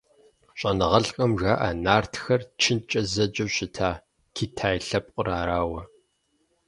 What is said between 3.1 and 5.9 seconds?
зэджэу щытар Китай лъэпкъыр арауэ.